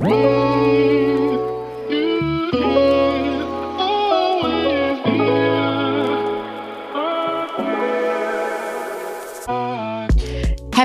[0.00, 0.49] Whoa!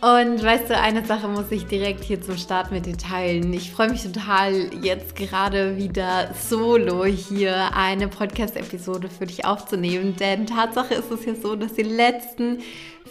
[0.00, 3.52] Und weißt du, eine Sache muss ich direkt hier zum Start mit dir teilen.
[3.52, 10.16] Ich freue mich total, jetzt gerade wieder solo hier eine Podcast-Episode für dich aufzunehmen.
[10.16, 12.60] Denn Tatsache ist es ja so, dass die letzten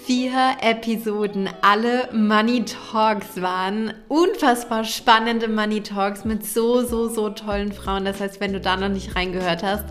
[0.04, 3.94] vier Episoden alle Money Talks waren.
[4.08, 8.06] Unfassbar spannende Money Talks mit so, so, so tollen Frauen.
[8.06, 9.86] Das heißt, wenn du da noch nicht reingehört hast,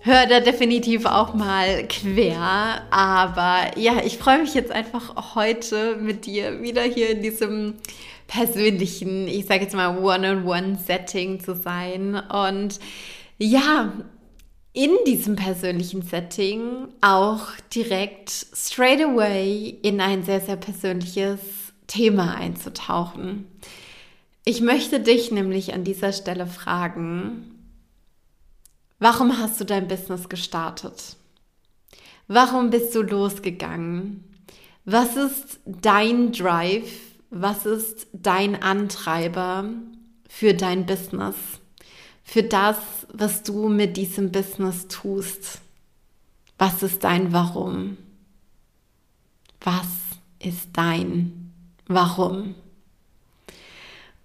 [0.00, 2.82] hör da definitiv auch mal quer.
[2.90, 7.74] Aber ja, ich freue mich jetzt einfach heute mit dir wieder hier in diesem
[8.26, 12.14] persönlichen, ich sage jetzt mal One-on-One-Setting zu sein.
[12.14, 12.78] Und
[13.38, 13.92] ja,
[14.72, 21.40] in diesem persönlichen Setting auch direkt straight away in ein sehr, sehr persönliches
[21.88, 23.46] Thema einzutauchen.
[24.44, 27.59] Ich möchte dich nämlich an dieser Stelle fragen,
[29.02, 31.16] Warum hast du dein Business gestartet?
[32.28, 34.22] Warum bist du losgegangen?
[34.84, 36.90] Was ist dein Drive?
[37.30, 39.64] Was ist dein Antreiber
[40.28, 41.34] für dein Business?
[42.22, 42.76] Für das,
[43.12, 45.62] was du mit diesem Business tust?
[46.58, 47.96] Was ist dein Warum?
[49.62, 49.88] Was
[50.40, 51.54] ist dein
[51.86, 52.54] Warum?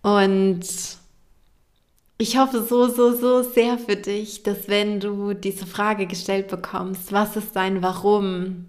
[0.02, 0.66] Und
[2.18, 7.12] ich hoffe so, so, so sehr für dich, dass wenn du diese Frage gestellt bekommst,
[7.12, 8.68] was ist dein Warum,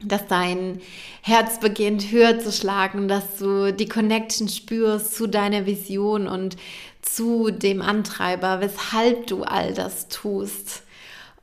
[0.00, 0.80] dass dein
[1.22, 6.56] Herz beginnt höher zu schlagen, dass du die Connection spürst zu deiner Vision und
[7.02, 10.84] zu dem Antreiber, weshalb du all das tust.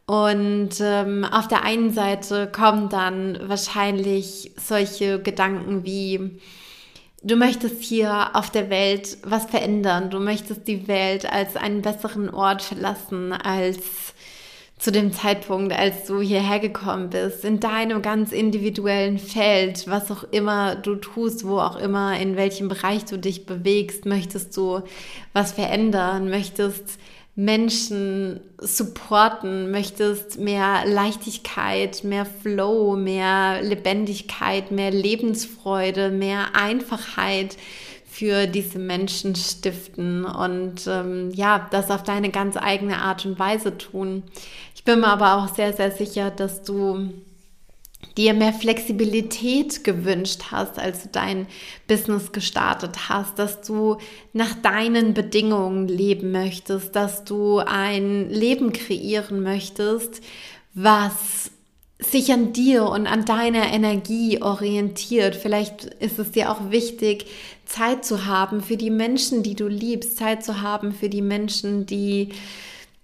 [0.05, 6.39] Und ähm, auf der einen Seite kommen dann wahrscheinlich solche Gedanken wie,
[7.27, 10.11] Du möchtest hier auf der Welt was verändern.
[10.11, 14.13] Du möchtest die Welt als einen besseren Ort verlassen als
[14.77, 20.23] zu dem Zeitpunkt, als du hierher gekommen bist, in deinem ganz individuellen Feld, was auch
[20.29, 24.81] immer du tust, wo auch immer, in welchem Bereich du dich bewegst, möchtest du
[25.33, 26.99] was verändern, möchtest
[27.35, 37.57] Menschen supporten, möchtest mehr Leichtigkeit, mehr Flow, mehr Lebendigkeit, mehr Lebensfreude, mehr Einfachheit
[38.05, 43.77] für diese Menschen stiften und ähm, ja, das auf deine ganz eigene Art und Weise
[43.77, 44.23] tun.
[44.73, 47.09] Ich bin mir aber auch sehr, sehr sicher, dass du
[48.17, 51.47] dir mehr Flexibilität gewünscht hast, als du dein
[51.87, 53.97] Business gestartet hast, dass du
[54.33, 60.21] nach deinen Bedingungen leben möchtest, dass du ein Leben kreieren möchtest,
[60.73, 61.51] was
[61.99, 65.35] sich an dir und an deiner Energie orientiert.
[65.35, 67.25] Vielleicht ist es dir auch wichtig,
[67.65, 71.85] Zeit zu haben für die Menschen, die du liebst, Zeit zu haben für die Menschen,
[71.85, 72.29] die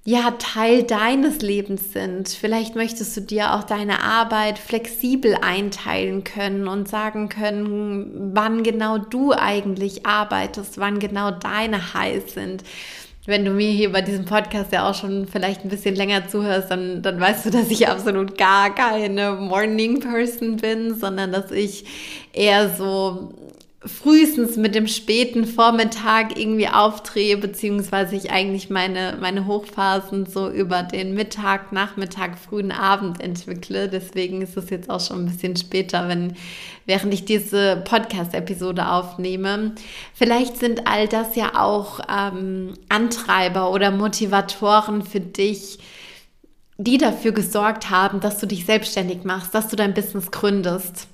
[0.04, 2.30] ja Teil deines Lebens sind.
[2.30, 8.98] Vielleicht möchtest du dir auch deine Arbeit flexibel einteilen können und sagen können, wann genau
[8.98, 12.64] du eigentlich arbeitest, wann genau deine Highs sind.
[13.28, 16.72] Wenn du mir hier bei diesem Podcast ja auch schon vielleicht ein bisschen länger zuhörst,
[16.72, 21.86] dann, dann weißt du, dass ich absolut gar keine Morning Person bin, sondern dass ich
[22.34, 23.32] eher so
[23.84, 30.84] frühestens mit dem späten Vormittag irgendwie aufdrehe, beziehungsweise ich eigentlich meine, meine Hochphasen so über
[30.84, 33.90] den Mittag, Nachmittag, frühen Abend entwickle.
[33.90, 36.36] Deswegen ist es jetzt auch schon ein bisschen später, wenn,
[36.86, 39.74] während ich diese Podcast-Episode aufnehme.
[40.14, 45.80] Vielleicht sind all das ja auch ähm, Antreiber oder Motivatoren für dich,
[46.78, 51.08] die dafür gesorgt haben, dass du dich selbstständig machst, dass du dein Business gründest.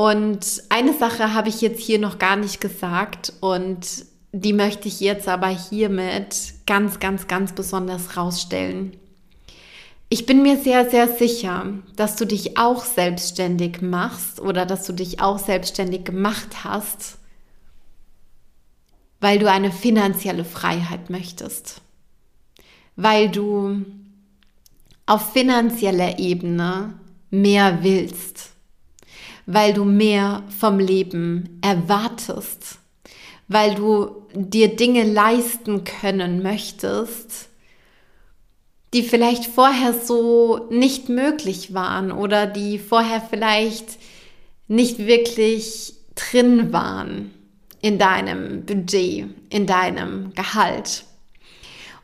[0.00, 4.98] Und eine Sache habe ich jetzt hier noch gar nicht gesagt und die möchte ich
[5.00, 8.96] jetzt aber hiermit ganz, ganz, ganz besonders rausstellen.
[10.08, 14.94] Ich bin mir sehr, sehr sicher, dass du dich auch selbstständig machst oder dass du
[14.94, 17.18] dich auch selbstständig gemacht hast,
[19.20, 21.82] weil du eine finanzielle Freiheit möchtest,
[22.96, 23.84] weil du
[25.04, 26.94] auf finanzieller Ebene
[27.28, 28.52] mehr willst
[29.52, 32.78] weil du mehr vom Leben erwartest,
[33.48, 37.48] weil du dir Dinge leisten können möchtest,
[38.94, 43.98] die vielleicht vorher so nicht möglich waren oder die vorher vielleicht
[44.68, 47.32] nicht wirklich drin waren
[47.80, 51.04] in deinem Budget, in deinem Gehalt.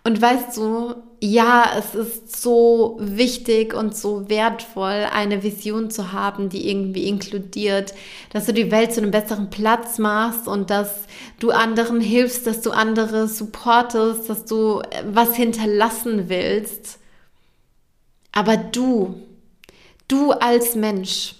[0.06, 6.48] Und weißt du, ja, es ist so wichtig und so wertvoll, eine Vision zu haben,
[6.48, 7.92] die irgendwie inkludiert,
[8.32, 11.06] dass du die Welt zu einem besseren Platz machst und dass
[11.40, 17.00] du anderen hilfst, dass du andere supportest, dass du äh, was hinterlassen willst.
[18.30, 19.20] Aber du,
[20.06, 21.34] du als Mensch,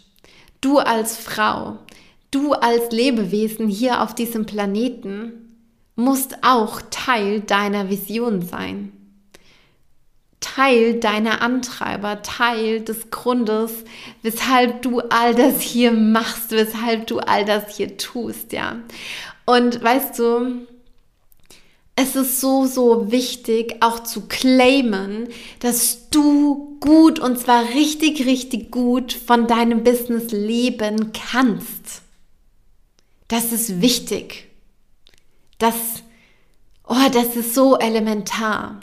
[0.61, 1.79] du als Frau,
[2.33, 5.46] du als Lebewesen hier auf diesem Planeten,
[5.97, 8.93] musst auch Teil deiner Vision sein.
[10.41, 13.73] Teil deiner Antreiber, Teil des Grundes,
[14.23, 18.77] weshalb du all das hier machst, weshalb du all das hier tust, ja.
[19.47, 20.67] Und weißt du,
[21.97, 25.29] es ist so, so wichtig, auch zu claimen,
[25.61, 32.03] dass du gut und zwar richtig, richtig gut von deinem Business leben kannst.
[33.29, 34.47] Das ist wichtig.
[35.59, 36.03] Das,
[36.87, 38.81] oh, das ist so elementar.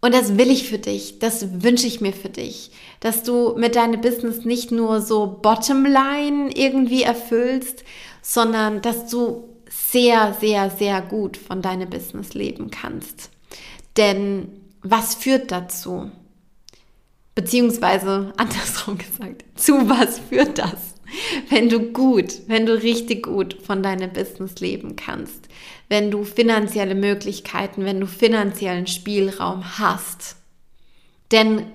[0.00, 2.70] Und das will ich für dich, das wünsche ich mir für dich,
[3.00, 7.82] dass du mit deinem Business nicht nur so Bottomline irgendwie erfüllst,
[8.22, 13.30] sondern dass du sehr, sehr, sehr gut von deinem Business leben kannst.
[13.96, 14.48] Denn
[14.82, 16.10] was führt dazu?
[17.34, 20.96] Beziehungsweise andersrum gesagt, zu was führt das?
[21.50, 25.45] wenn du gut, wenn du richtig gut von deinem Business leben kannst,
[25.88, 30.36] wenn du finanzielle Möglichkeiten, wenn du finanziellen Spielraum hast.
[31.30, 31.66] Denn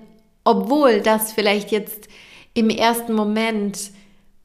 [0.44, 2.08] obwohl das vielleicht jetzt
[2.54, 3.90] im ersten Moment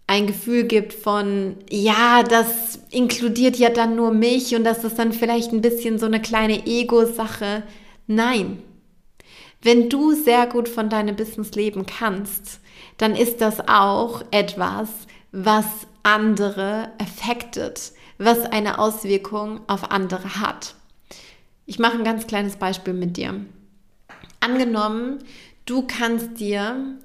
[0.07, 5.11] ein Gefühl gibt von, ja, das inkludiert ja dann nur mich und das ist dann
[5.11, 7.63] vielleicht ein bisschen so eine kleine Ego-Sache.
[8.07, 8.63] Nein.
[9.61, 12.61] Wenn du sehr gut von deinem Business leben kannst,
[12.97, 14.87] dann ist das auch etwas,
[15.31, 15.65] was
[16.03, 20.75] andere affected, was eine Auswirkung auf andere hat.
[21.65, 23.41] Ich mache ein ganz kleines Beispiel mit dir.
[24.39, 25.19] Angenommen,
[25.65, 26.97] du kannst dir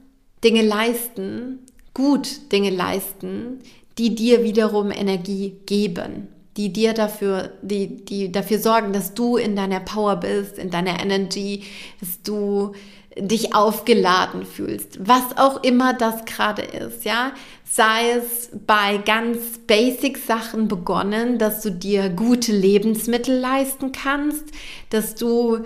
[0.45, 1.59] Dinge leisten,
[1.95, 3.61] gut Dinge leisten,
[3.99, 9.57] die dir wiederum Energie geben, die dir dafür, die, die dafür sorgen, dass du in
[9.57, 11.65] deiner Power bist, in deiner Energy,
[12.01, 12.73] dass du
[13.17, 17.33] dich aufgeladen fühlst, was auch immer das gerade ist, ja,
[17.75, 24.45] sei es bei ganz basic Sachen begonnen, dass du dir gute Lebensmittel leisten kannst,
[24.91, 25.61] dass du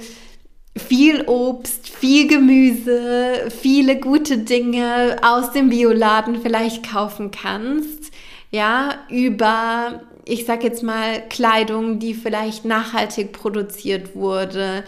[0.76, 8.12] viel Obst, viel Gemüse, viele gute Dinge aus dem Bioladen vielleicht kaufen kannst,
[8.52, 14.82] ja, über ich sag jetzt mal, Kleidung, die vielleicht nachhaltig produziert wurde.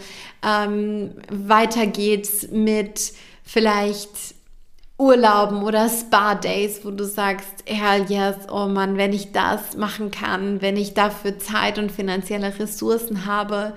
[0.45, 3.13] Ähm, weiter geht's mit
[3.45, 4.38] vielleicht
[4.99, 10.61] Urlauben oder Spa-Days, wo du sagst, hell yes, oh Mann, wenn ich das machen kann,
[10.61, 13.75] wenn ich dafür Zeit und finanzielle Ressourcen habe,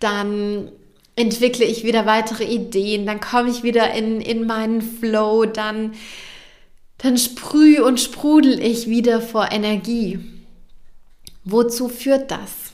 [0.00, 0.72] dann
[1.14, 5.94] entwickle ich wieder weitere Ideen, dann komme ich wieder in, in meinen Flow, dann,
[6.98, 10.18] dann sprühe und sprudel ich wieder vor Energie.
[11.44, 12.72] Wozu führt das,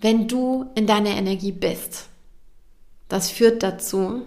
[0.00, 2.08] wenn du in deiner Energie bist?
[3.08, 4.22] Das führt dazu,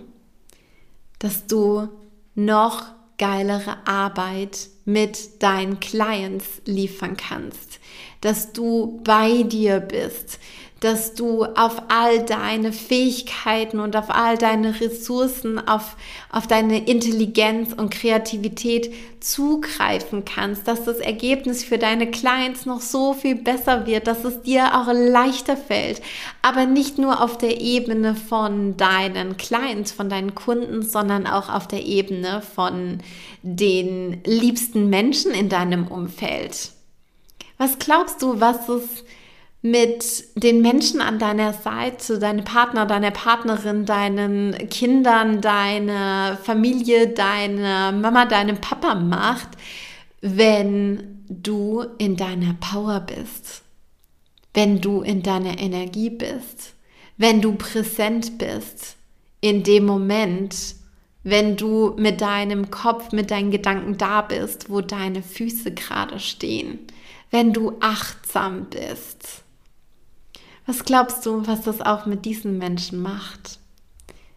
[1.19, 1.89] dass du
[2.35, 2.85] noch
[3.17, 7.79] geilere Arbeit mit deinen Clients liefern kannst,
[8.21, 10.39] dass du bei dir bist,
[10.79, 15.97] dass du auf all deine Fähigkeiten und auf all deine Ressourcen, auf,
[16.31, 23.13] auf deine Intelligenz und Kreativität zugreifen kannst, dass das Ergebnis für deine Clients noch so
[23.13, 26.01] viel besser wird, dass es dir auch leichter fällt,
[26.41, 31.67] aber nicht nur auf der Ebene von deinen Clients, von deinen Kunden, sondern auch auf
[31.67, 32.99] der Ebene von
[33.41, 36.71] den liebsten Menschen in deinem Umfeld.
[37.57, 39.03] Was glaubst du, was es
[39.61, 47.91] mit den Menschen an deiner Seite, deinem Partner, deiner Partnerin, deinen Kindern, deiner Familie, deiner
[47.91, 49.49] Mama, deinem Papa macht,
[50.21, 53.63] wenn du in deiner Power bist,
[54.53, 56.73] wenn du in deiner Energie bist,
[57.17, 58.95] wenn du präsent bist
[59.41, 60.75] in dem Moment,
[61.23, 66.79] wenn du mit deinem Kopf, mit deinen Gedanken da bist, wo deine Füße gerade stehen,
[67.29, 69.43] wenn du achtsam bist
[70.69, 73.57] was glaubst du, was das auch mit diesen Menschen macht,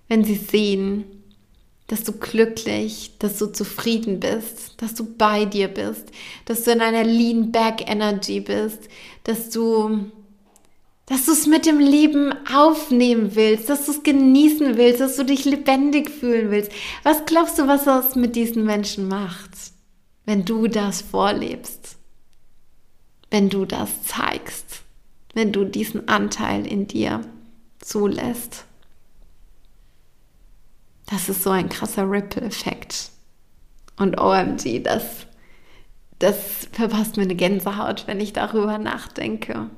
[0.08, 1.04] wenn sie sehen,
[1.88, 6.06] dass du glücklich, dass du zufrieden bist, dass du bei dir bist,
[6.46, 8.88] dass du in einer Lean Back Energy bist,
[9.24, 10.10] dass du
[11.04, 15.24] dass du es mit dem Leben aufnehmen willst, dass du es genießen willst, dass du
[15.24, 16.72] dich lebendig fühlen willst.
[17.02, 19.50] Was glaubst du, was das mit diesen Menschen macht,
[20.24, 21.98] wenn du das vorlebst?
[23.30, 24.71] Wenn du das zeigst?
[25.34, 27.22] Wenn du diesen Anteil in dir
[27.78, 28.64] zulässt?
[31.06, 33.10] Das ist so ein krasser Ripple-Effekt.
[33.96, 35.26] Und OMG, das,
[36.18, 39.70] das verpasst mir eine Gänsehaut, wenn ich darüber nachdenke.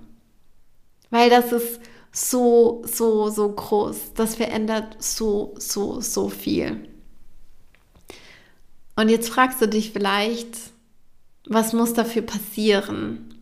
[1.11, 1.81] Weil das ist
[2.13, 4.15] so, so, so groß.
[4.15, 6.89] Das verändert so, so, so viel.
[8.97, 10.57] Und jetzt fragst du dich vielleicht,
[11.47, 13.34] was muss dafür passieren,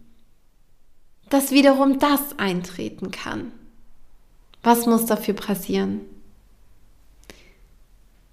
[1.32, 3.52] dass wiederum das eintreten kann?
[4.62, 6.02] Was muss dafür passieren?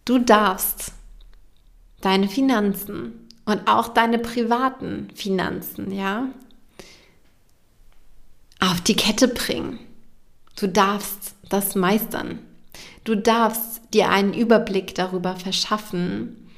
[0.03, 0.91] Du darfst
[2.01, 6.27] deine Finanzen und auch deine privaten Finanzen, ja,
[8.59, 9.79] auf die Kette bringen.
[10.59, 12.39] Du darfst das meistern.
[13.05, 16.49] Du darfst dir einen Überblick darüber verschaffen,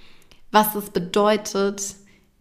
[0.49, 1.95] was es bedeutet,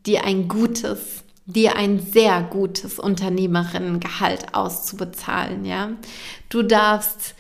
[0.07, 5.91] dir ein gutes, dir ein sehr gutes Unternehmerinnengehalt auszubezahlen, ja?
[6.49, 7.35] Du darfst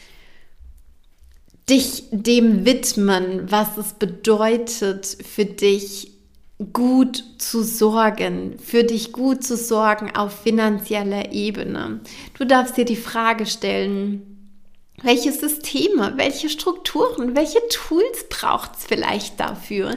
[1.68, 6.10] dich dem widmen, was es bedeutet für dich
[6.72, 12.00] gut zu sorgen, für dich gut zu sorgen auf finanzieller Ebene.
[12.36, 14.29] Du darfst dir die Frage stellen,
[15.02, 19.96] welche Systeme, welche Strukturen, welche Tools braucht es vielleicht dafür,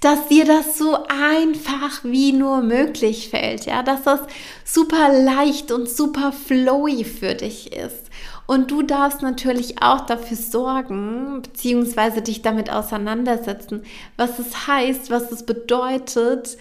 [0.00, 4.20] dass dir das so einfach wie nur möglich fällt, ja, dass das
[4.64, 8.10] super leicht und super flowy für dich ist.
[8.46, 13.84] Und du darfst natürlich auch dafür sorgen, beziehungsweise dich damit auseinandersetzen,
[14.16, 16.58] was es heißt, was es bedeutet,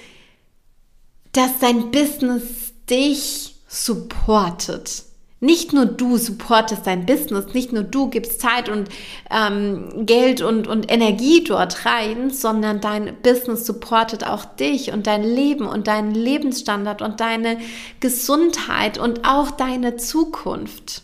[1.33, 5.03] dass dein Business dich supportet.
[5.43, 8.89] Nicht nur du supportest dein Business, nicht nur du gibst Zeit und
[9.29, 15.23] ähm, Geld und, und Energie dort rein, sondern dein Business supportet auch dich und dein
[15.23, 17.57] Leben und deinen Lebensstandard und deine
[17.99, 21.03] Gesundheit und auch deine Zukunft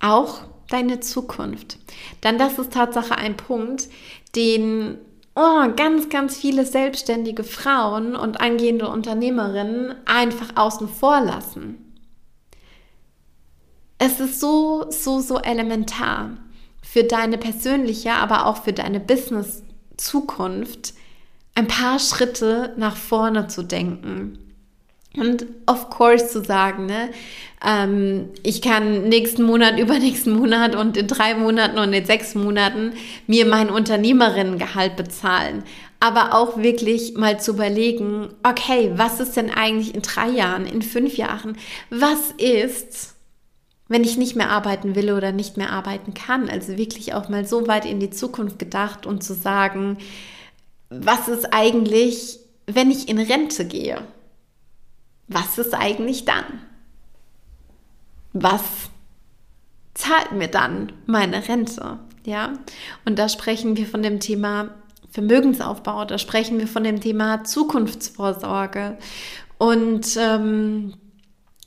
[0.00, 0.40] auch
[0.70, 1.78] deine Zukunft.
[2.20, 3.88] Dann das ist Tatsache ein Punkt,
[4.34, 4.98] den
[5.34, 11.85] oh, ganz, ganz viele selbstständige Frauen und angehende Unternehmerinnen einfach außen vor lassen.
[13.98, 16.32] Es ist so, so, so elementar
[16.82, 20.94] für deine persönliche, aber auch für deine Business-Zukunft,
[21.54, 24.38] ein paar Schritte nach vorne zu denken.
[25.16, 27.10] Und of course zu sagen, ne,
[27.66, 32.92] ähm, ich kann nächsten Monat, übernächsten Monat und in drei Monaten und in sechs Monaten
[33.26, 35.64] mir mein Unternehmerinnengehalt bezahlen.
[35.98, 40.82] Aber auch wirklich mal zu überlegen, okay, was ist denn eigentlich in drei Jahren, in
[40.82, 41.56] fünf Jahren?
[41.88, 43.15] Was ist,
[43.88, 46.48] wenn ich nicht mehr arbeiten will oder nicht mehr arbeiten kann?
[46.48, 49.98] Also wirklich auch mal so weit in die Zukunft gedacht und zu sagen,
[50.90, 54.02] was ist eigentlich, wenn ich in Rente gehe?
[55.28, 56.44] was ist eigentlich dann?
[58.32, 58.62] Was
[59.94, 61.98] zahlt mir dann meine Rente?
[62.24, 62.54] Ja,
[63.04, 64.70] und da sprechen wir von dem Thema
[65.10, 68.98] Vermögensaufbau, da sprechen wir von dem Thema Zukunftsvorsorge.
[69.58, 70.94] Und ähm,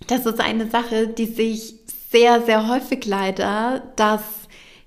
[0.08, 1.79] das ist eine Sache, die sich
[2.12, 4.22] sehr, sehr häufig leider, dass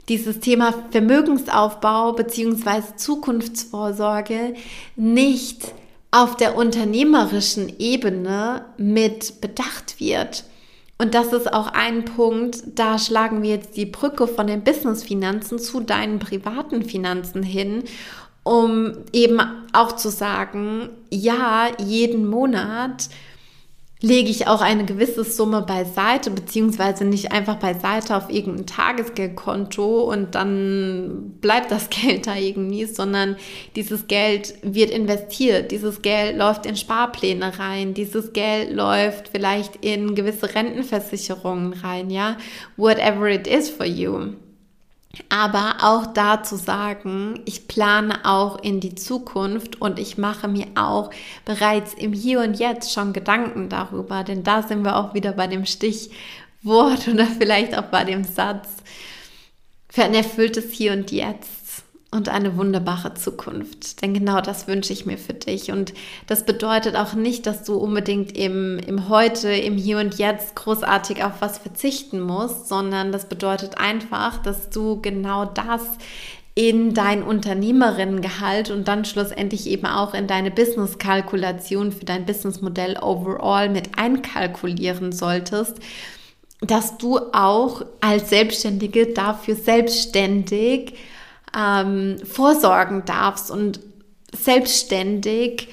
[0.08, 2.96] dieses Thema Vermögensaufbau bzw.
[2.96, 4.54] Zukunftsvorsorge
[4.96, 5.72] nicht
[6.10, 10.44] auf der unternehmerischen Ebene mit bedacht wird.
[10.98, 15.58] Und das ist auch ein Punkt, da schlagen wir jetzt die Brücke von den Business-Finanzen
[15.58, 17.84] zu deinen privaten Finanzen hin,
[18.44, 19.40] um eben
[19.72, 23.08] auch zu sagen, ja, jeden Monat
[24.02, 30.34] lege ich auch eine gewisse Summe beiseite, beziehungsweise nicht einfach beiseite auf irgendein Tagesgeldkonto und
[30.34, 33.36] dann bleibt das Geld da irgendwie, sondern
[33.76, 40.14] dieses Geld wird investiert, dieses Geld läuft in Sparpläne rein, dieses Geld läuft vielleicht in
[40.14, 42.36] gewisse Rentenversicherungen rein, ja,
[42.76, 44.32] whatever it is for you.
[45.28, 50.68] Aber auch da zu sagen, ich plane auch in die Zukunft und ich mache mir
[50.74, 51.10] auch
[51.44, 55.46] bereits im Hier und Jetzt schon Gedanken darüber, denn da sind wir auch wieder bei
[55.46, 58.68] dem Stichwort oder vielleicht auch bei dem Satz
[59.90, 61.61] für ein erfülltes Hier und Jetzt
[62.12, 64.02] und eine wunderbare Zukunft.
[64.02, 65.72] Denn genau das wünsche ich mir für dich.
[65.72, 65.94] Und
[66.26, 71.24] das bedeutet auch nicht, dass du unbedingt im, im Heute, im Hier und Jetzt großartig
[71.24, 75.80] auf was verzichten musst, sondern das bedeutet einfach, dass du genau das
[76.54, 83.70] in dein Unternehmerinnengehalt und dann schlussendlich eben auch in deine Business-Kalkulation für dein Businessmodell overall
[83.70, 85.78] mit einkalkulieren solltest,
[86.60, 90.92] dass du auch als Selbstständige dafür selbstständig
[91.56, 93.80] ähm, vorsorgen darfst und
[94.34, 95.68] selbstständig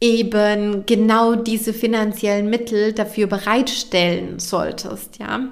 [0.00, 5.48] eben genau diese finanziellen Mittel dafür bereitstellen solltest, ja.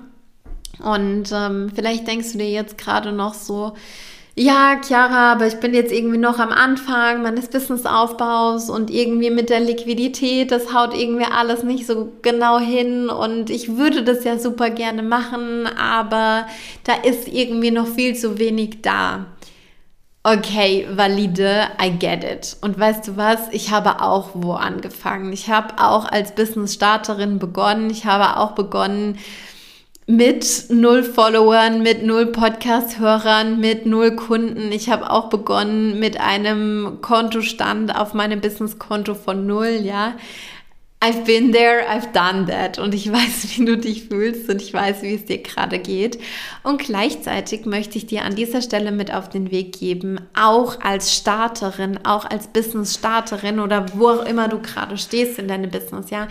[0.83, 3.75] Und ähm, vielleicht denkst du dir jetzt gerade noch so,
[4.35, 9.51] ja, Chiara, aber ich bin jetzt irgendwie noch am Anfang meines Businessaufbaus und irgendwie mit
[9.51, 14.39] der Liquidität, das haut irgendwie alles nicht so genau hin und ich würde das ja
[14.39, 16.47] super gerne machen, aber
[16.85, 19.27] da ist irgendwie noch viel zu wenig da.
[20.25, 22.57] Okay, valide, I get it.
[22.61, 23.49] Und weißt du was?
[23.51, 25.33] Ich habe auch wo angefangen.
[25.33, 27.91] Ich habe auch als Business-Starterin begonnen.
[27.91, 29.19] Ich habe auch begonnen,
[30.07, 34.71] mit null Followern, mit null Podcast-Hörern, mit null Kunden.
[34.73, 40.15] Ich habe auch begonnen mit einem Kontostand auf meinem Business-Konto von null, ja.
[41.03, 44.73] I've been there, I've done that und ich weiß, wie du dich fühlst und ich
[44.73, 46.21] weiß, wie es dir gerade geht.
[46.63, 51.13] Und gleichzeitig möchte ich dir an dieser Stelle mit auf den Weg geben, auch als
[51.13, 56.29] Starterin, auch als Business-Starterin oder wo auch immer du gerade stehst in deinem Business, ja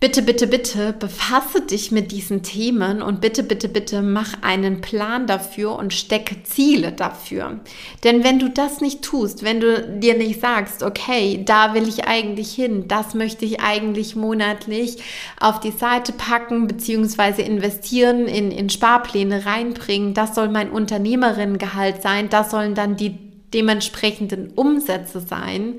[0.00, 5.26] Bitte, bitte, bitte befasse dich mit diesen Themen und bitte, bitte, bitte mach einen Plan
[5.26, 7.60] dafür und stecke Ziele dafür.
[8.02, 12.06] Denn wenn du das nicht tust, wenn du dir nicht sagst, okay, da will ich
[12.06, 14.96] eigentlich hin, das möchte ich eigentlich monatlich
[15.38, 17.42] auf die Seite packen bzw.
[17.42, 23.18] investieren, in, in Sparpläne reinbringen, das soll mein Unternehmerinnengehalt sein, das sollen dann die
[23.52, 25.78] dementsprechenden Umsätze sein.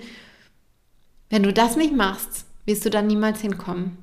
[1.31, 4.00] Wenn du das nicht machst, wirst du dann niemals hinkommen.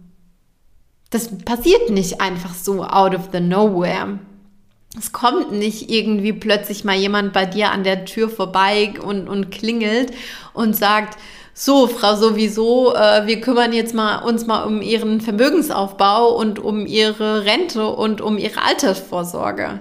[1.11, 4.19] Das passiert nicht einfach so out of the nowhere.
[4.99, 9.51] Es kommt nicht irgendwie plötzlich mal jemand bei dir an der Tür vorbei und, und
[9.51, 10.13] klingelt
[10.55, 11.19] und sagt,
[11.61, 16.87] so, Frau sowieso, äh, wir kümmern jetzt mal uns mal um Ihren Vermögensaufbau und um
[16.87, 19.81] Ihre Rente und um Ihre Altersvorsorge.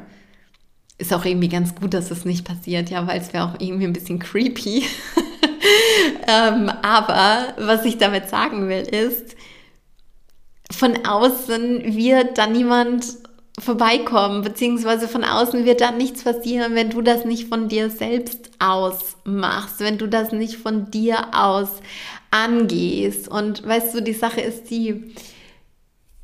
[0.98, 3.60] Ist auch irgendwie ganz gut, dass es das nicht passiert, ja, weil es wäre auch
[3.60, 4.86] irgendwie ein bisschen creepy.
[6.28, 9.37] ähm, aber was ich damit sagen will, ist,
[10.71, 13.06] von außen wird da niemand
[13.60, 18.51] vorbeikommen, beziehungsweise von außen wird da nichts passieren, wenn du das nicht von dir selbst
[18.60, 21.69] aus machst, wenn du das nicht von dir aus
[22.30, 23.27] angehst.
[23.27, 25.15] Und weißt du, die Sache ist die,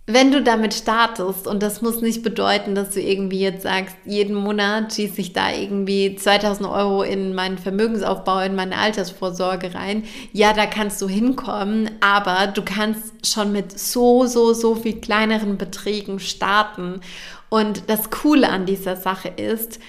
[0.05, 4.35] wenn du damit startest, und das muss nicht bedeuten, dass du irgendwie jetzt sagst, jeden
[4.35, 10.03] Monat schieße ich da irgendwie 2000 Euro in meinen Vermögensaufbau, in meine Altersvorsorge rein.
[10.33, 15.57] Ja, da kannst du hinkommen, aber du kannst schon mit so, so, so viel kleineren
[15.57, 16.99] Beträgen starten.
[17.47, 19.79] Und das Coole an dieser Sache ist,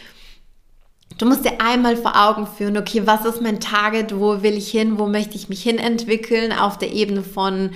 [1.16, 4.68] Du musst dir einmal vor Augen führen, okay, was ist mein Target, wo will ich
[4.68, 7.70] hin, wo möchte ich mich hin entwickeln auf der Ebene von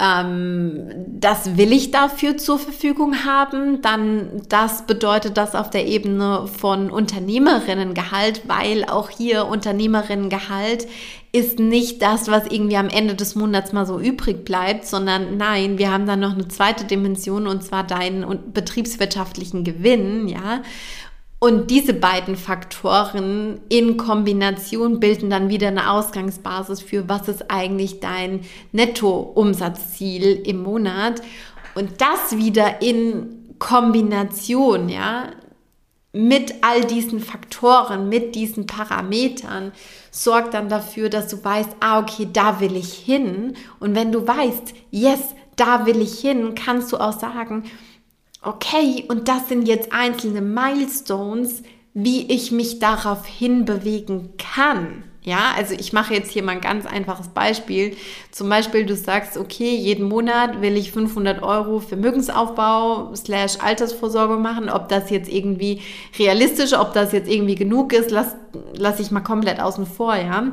[0.00, 6.48] ähm, das will ich dafür zur Verfügung haben, dann das bedeutet das auf der Ebene
[6.48, 10.88] von Unternehmerinnengehalt, weil auch hier Unternehmerinnengehalt
[11.30, 15.78] ist nicht das, was irgendwie am Ende des Monats mal so übrig bleibt, sondern nein,
[15.78, 20.62] wir haben dann noch eine zweite Dimension und zwar deinen betriebswirtschaftlichen Gewinn, ja.
[21.44, 28.00] Und diese beiden Faktoren in Kombination bilden dann wieder eine Ausgangsbasis für, was ist eigentlich
[28.00, 28.40] dein
[28.72, 31.20] Nettoumsatzziel im Monat.
[31.74, 35.32] Und das wieder in Kombination, ja,
[36.14, 39.72] mit all diesen Faktoren, mit diesen Parametern,
[40.10, 43.52] sorgt dann dafür, dass du weißt, ah, okay, da will ich hin.
[43.80, 47.64] Und wenn du weißt, yes, da will ich hin, kannst du auch sagen,
[48.44, 51.62] okay, und das sind jetzt einzelne Milestones,
[51.94, 55.04] wie ich mich darauf hinbewegen kann.
[55.22, 57.96] Ja, also ich mache jetzt hier mal ein ganz einfaches Beispiel.
[58.30, 64.68] Zum Beispiel, du sagst, okay, jeden Monat will ich 500 Euro Vermögensaufbau slash Altersvorsorge machen.
[64.68, 65.80] Ob das jetzt irgendwie
[66.18, 68.36] realistisch, ob das jetzt irgendwie genug ist, lass,
[68.74, 70.52] lass ich mal komplett außen vor, ja.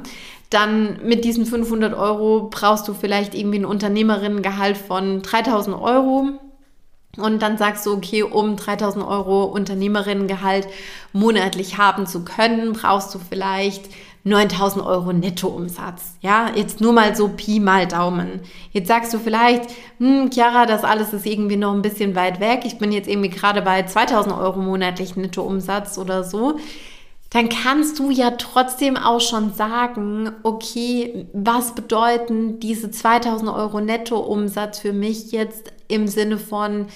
[0.49, 6.39] Dann mit diesen 500 Euro brauchst du vielleicht irgendwie ein Unternehmerinnengehalt von 3000 Euro
[7.17, 10.67] und dann sagst du, okay, um 3000 Euro Unternehmerinnengehalt
[11.11, 13.89] monatlich haben zu können, brauchst du vielleicht
[14.23, 16.15] 9000 Euro Nettoumsatz.
[16.21, 18.41] Ja, jetzt nur mal so Pi mal Daumen.
[18.71, 19.63] Jetzt sagst du vielleicht,
[19.97, 22.61] hm, Chiara, das alles ist irgendwie noch ein bisschen weit weg.
[22.65, 26.59] Ich bin jetzt irgendwie gerade bei 2000 Euro monatlich Nettoumsatz oder so
[27.31, 34.79] dann kannst du ja trotzdem auch schon sagen, okay, was bedeuten diese 2000 Euro Nettoumsatz
[34.79, 36.87] für mich jetzt im Sinne von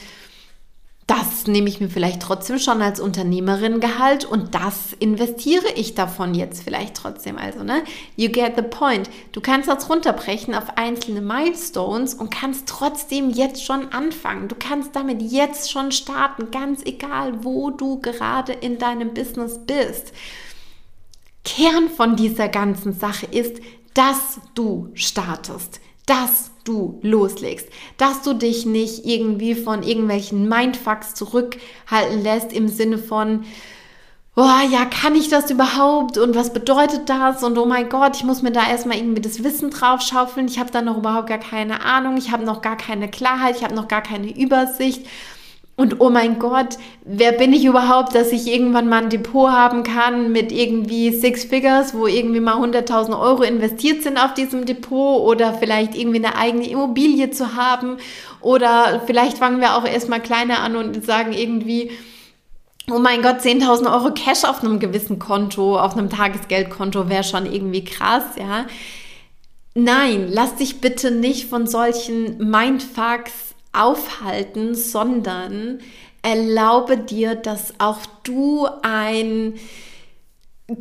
[1.08, 6.34] das nehme ich mir vielleicht trotzdem schon als Unternehmerin Gehalt und das investiere ich davon
[6.34, 7.38] jetzt vielleicht trotzdem.
[7.38, 7.84] Also, ne?
[8.16, 9.08] You get the point.
[9.32, 14.48] Du kannst das runterbrechen auf einzelne Milestones und kannst trotzdem jetzt schon anfangen.
[14.48, 20.12] Du kannst damit jetzt schon starten, ganz egal, wo du gerade in deinem Business bist.
[21.44, 23.58] Kern von dieser ganzen Sache ist,
[23.94, 32.22] dass du startest, dass du loslegst, dass du dich nicht irgendwie von irgendwelchen Mindfucks zurückhalten
[32.22, 33.46] lässt im Sinne von,
[34.36, 36.18] boah, ja, kann ich das überhaupt?
[36.18, 37.44] Und was bedeutet das?
[37.44, 40.60] Und oh mein Gott, ich muss mir da erstmal irgendwie das Wissen drauf schaufeln, ich
[40.60, 43.76] habe da noch überhaupt gar keine Ahnung, ich habe noch gar keine Klarheit, ich habe
[43.76, 45.06] noch gar keine Übersicht
[45.78, 49.84] und oh mein Gott, wer bin ich überhaupt, dass ich irgendwann mal ein Depot haben
[49.84, 55.22] kann mit irgendwie Six Figures, wo irgendwie mal 100.000 Euro investiert sind auf diesem Depot
[55.22, 57.98] oder vielleicht irgendwie eine eigene Immobilie zu haben
[58.40, 61.92] oder vielleicht fangen wir auch erstmal kleiner an und sagen irgendwie,
[62.90, 67.52] oh mein Gott, 10.000 Euro Cash auf einem gewissen Konto, auf einem Tagesgeldkonto wäre schon
[67.52, 68.66] irgendwie krass, ja.
[69.74, 73.45] Nein, lass dich bitte nicht von solchen Mindfucks
[73.76, 75.80] aufhalten, sondern
[76.22, 79.56] erlaube dir, dass auch du ein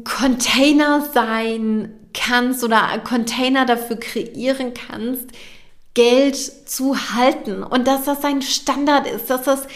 [0.04, 5.26] Container sein kannst oder ein Container dafür kreieren kannst,
[5.94, 7.62] Geld zu halten.
[7.62, 9.66] Und dass das ein Standard ist, dass das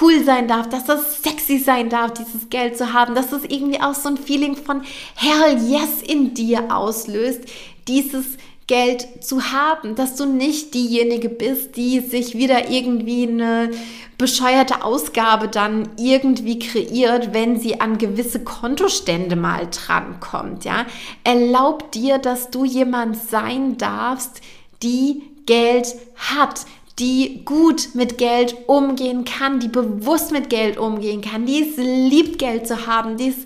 [0.00, 3.80] cool sein darf, dass das sexy sein darf, dieses Geld zu haben, dass das irgendwie
[3.80, 4.82] auch so ein Feeling von
[5.14, 7.42] Hell yes in dir auslöst,
[7.88, 13.70] dieses Geld zu haben, dass du nicht diejenige bist, die sich wieder irgendwie eine
[14.18, 20.84] bescheuerte Ausgabe dann irgendwie kreiert, wenn sie an gewisse Kontostände mal drankommt, ja?
[21.22, 24.40] Erlaub dir, dass du jemand sein darfst,
[24.82, 26.66] die Geld hat,
[26.98, 32.38] die gut mit Geld umgehen kann, die bewusst mit Geld umgehen kann, die es liebt,
[32.38, 33.36] Geld zu haben, die es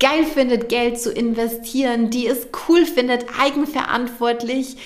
[0.00, 4.76] geil findet, Geld zu investieren, die es cool findet, eigenverantwortlich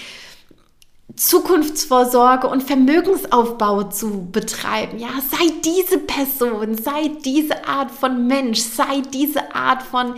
[1.16, 4.98] Zukunftsvorsorge und Vermögensaufbau zu betreiben.
[4.98, 10.14] Ja, sei diese Person, sei diese Art von Mensch, sei diese Art von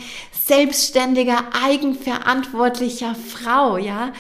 [0.46, 4.12] selbstständiger, eigenverantwortlicher Frau, ja.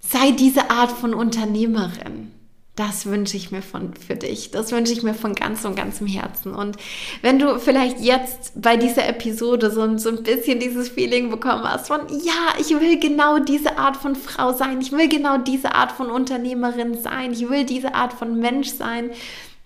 [0.00, 2.32] Sei diese Art von Unternehmerin.
[2.80, 4.52] Das wünsche ich mir von, für dich.
[4.52, 6.54] Das wünsche ich mir von ganzem, ganzem Herzen.
[6.54, 6.78] Und
[7.20, 11.88] wenn du vielleicht jetzt bei dieser Episode so, so ein bisschen dieses Feeling bekommen hast
[11.88, 14.80] von, ja, ich will genau diese Art von Frau sein.
[14.80, 17.34] Ich will genau diese Art von Unternehmerin sein.
[17.34, 19.10] Ich will diese Art von Mensch sein,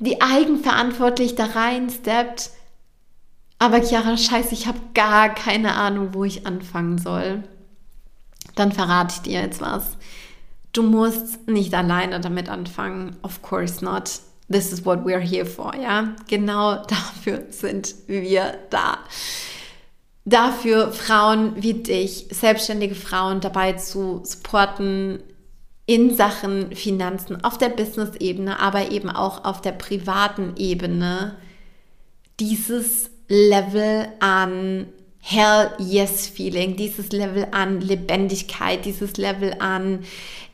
[0.01, 2.51] die eigenverantwortlich da reinsteppt.
[3.61, 7.45] Aber Chiara, scheiße, ich habe gar keine Ahnung, wo ich anfangen soll.
[8.57, 9.97] Dann verrate ich dir jetzt was.
[10.75, 13.17] Du musst nicht alleine damit anfangen.
[13.23, 14.21] Of course not.
[14.51, 16.15] This is what we're here for, ja?
[16.29, 18.99] Genau dafür sind wir da.
[20.27, 25.23] Dafür Frauen wie dich, selbstständige Frauen dabei zu supporten
[25.87, 31.37] in Sachen Finanzen auf der Business-Ebene, aber eben auch auf der privaten Ebene
[32.41, 34.87] dieses Level an
[35.21, 40.05] Hell Yes Feeling, dieses Level an Lebendigkeit, dieses Level an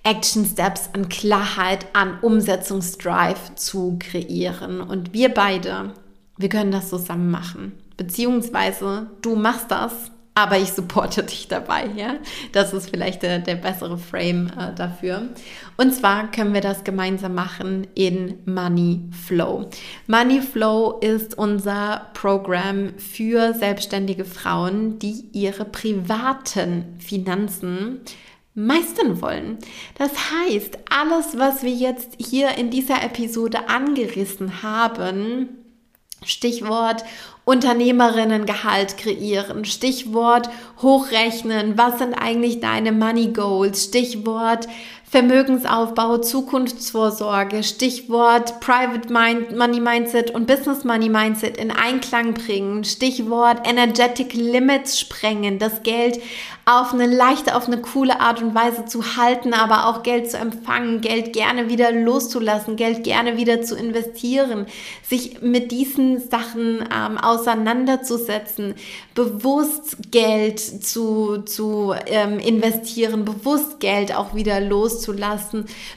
[0.02, 4.80] Action Steps, an Klarheit, an Umsetzungsdrive zu kreieren.
[4.80, 5.92] Und wir beide,
[6.36, 7.72] wir können das zusammen machen.
[7.96, 12.14] Beziehungsweise du machst das aber ich supporte dich dabei, ja.
[12.52, 15.28] Das ist vielleicht der, der bessere Frame äh, dafür.
[15.76, 19.68] Und zwar können wir das gemeinsam machen in Money Flow.
[20.06, 28.00] Money Flow ist unser Programm für selbstständige Frauen, die ihre privaten Finanzen
[28.66, 29.58] meistern wollen.
[29.96, 35.48] Das heißt, alles, was wir jetzt hier in dieser Episode angerissen haben,
[36.24, 37.04] Stichwort
[37.44, 40.50] Unternehmerinnengehalt kreieren, Stichwort
[40.82, 44.68] hochrechnen, was sind eigentlich deine Money Goals, Stichwort
[45.10, 53.66] Vermögensaufbau, Zukunftsvorsorge, Stichwort Private Mind, Money Mindset und Business Money Mindset in Einklang bringen, Stichwort
[53.66, 56.20] Energetic Limits sprengen, das Geld
[56.64, 60.36] auf eine leichte, auf eine coole Art und Weise zu halten, aber auch Geld zu
[60.36, 64.66] empfangen, Geld gerne wieder loszulassen, Geld gerne wieder zu investieren,
[65.02, 68.76] sich mit diesen Sachen ähm, auseinanderzusetzen,
[69.16, 74.99] bewusst Geld zu, zu ähm, investieren, bewusst Geld auch wieder loszulassen,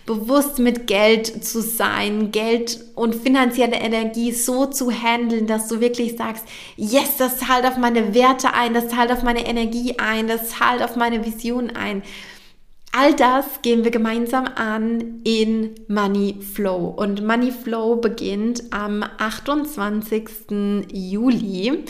[0.05, 6.15] bewusst mit Geld zu sein, Geld und finanzielle Energie so zu handeln, dass du wirklich
[6.17, 6.45] sagst,
[6.77, 10.81] yes, das zahlt auf meine Werte ein, das zahlt auf meine Energie ein, das zahlt
[10.83, 12.03] auf meine Vision ein.
[12.95, 16.93] All das gehen wir gemeinsam an in Money Flow.
[16.95, 20.29] Und Money Flow beginnt am 28.
[20.91, 21.85] Juli.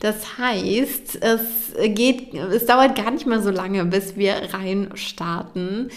[0.00, 5.90] Das heißt, es geht, es dauert gar nicht mehr so lange, bis wir rein starten.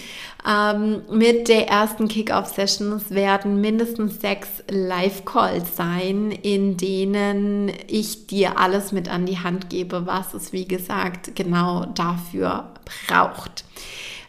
[0.47, 8.91] Ähm, mit der ersten Kickoff-Session werden mindestens sechs Live-Calls sein, in denen ich dir alles
[8.91, 12.71] mit an die Hand gebe, was es, wie gesagt, genau dafür
[13.07, 13.65] braucht.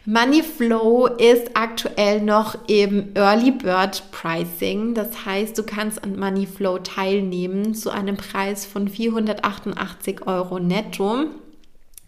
[0.05, 4.93] Moneyflow ist aktuell noch im Early Bird Pricing.
[4.93, 11.27] Das heißt, du kannst an Moneyflow teilnehmen zu einem Preis von 488 Euro netto.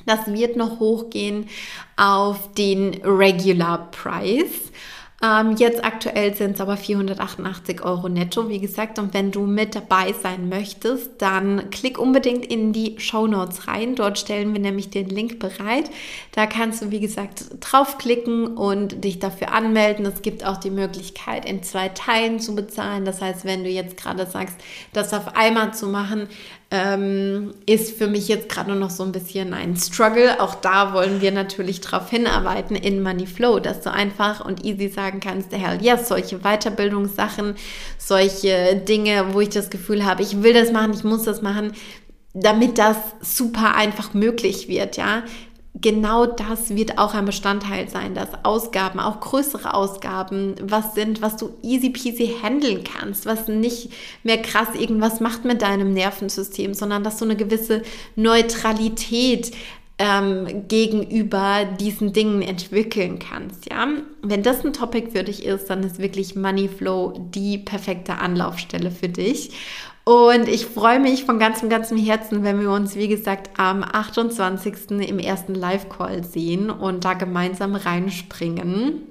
[0.05, 1.47] Das wird noch hochgehen
[1.97, 4.71] auf den Regular Price.
[5.23, 8.99] Ähm, jetzt aktuell sind es aber 488 Euro netto, wie gesagt.
[8.99, 13.95] Und wenn du mit dabei sein möchtest, dann klick unbedingt in die Show Notes rein.
[13.95, 15.89] Dort stellen wir nämlich den Link bereit.
[16.33, 20.05] Da kannst du, wie gesagt, draufklicken und dich dafür anmelden.
[20.05, 23.05] Es gibt auch die Möglichkeit, in zwei Teilen zu bezahlen.
[23.05, 24.57] Das heißt, wenn du jetzt gerade sagst,
[24.91, 26.27] das auf einmal zu machen,
[26.75, 30.39] ähm, ist für mich jetzt gerade noch so ein bisschen ein Struggle.
[30.41, 34.89] Auch da wollen wir natürlich darauf hinarbeiten in Money Flow, dass du einfach und easy
[34.89, 37.55] sagen kannst, hell yes, solche Weiterbildungssachen,
[37.97, 41.71] solche Dinge, wo ich das Gefühl habe, ich will das machen, ich muss das machen,
[42.33, 45.23] damit das super einfach möglich wird, ja
[45.81, 51.38] genau das wird auch ein Bestandteil sein, dass Ausgaben, auch größere Ausgaben, was sind, was
[51.38, 53.91] du easy peasy handeln kannst, was nicht
[54.23, 57.83] mehr krass irgendwas macht mit deinem Nervensystem, sondern dass du eine gewisse
[58.15, 59.51] Neutralität
[59.97, 63.88] ähm, gegenüber diesen Dingen entwickeln kannst, ja.
[64.21, 68.91] Wenn das ein Topic für dich ist, dann ist wirklich Money Flow die perfekte Anlaufstelle
[68.91, 69.51] für dich.
[70.05, 74.91] Und ich freue mich von ganzem, ganzem Herzen, wenn wir uns, wie gesagt, am 28.
[74.91, 79.01] im ersten Live-Call sehen und da gemeinsam reinspringen.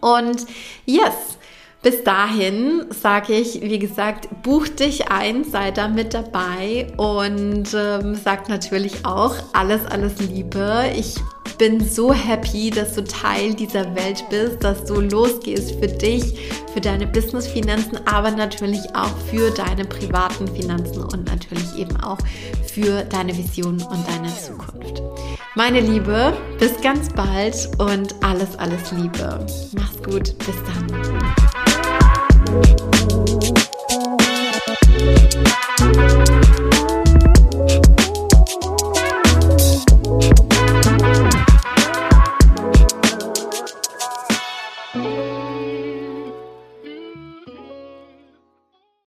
[0.00, 0.46] Und
[0.86, 1.38] yes,
[1.84, 8.14] bis dahin sage ich, wie gesagt, buch dich ein, sei da mit dabei und ähm,
[8.14, 10.86] sag natürlich auch alles, alles Liebe.
[10.96, 11.14] Ich
[11.58, 16.80] bin so happy, dass du Teil dieser Welt bist, dass du losgehst für dich, für
[16.80, 22.18] deine Business-Finanzen, aber natürlich auch für deine privaten Finanzen und natürlich eben auch
[22.66, 25.02] für deine Vision und deine Zukunft.
[25.54, 29.46] Meine Liebe, bis ganz bald und alles, alles Liebe.
[29.74, 31.43] Mach's gut, bis dann.
[35.76, 36.43] Thank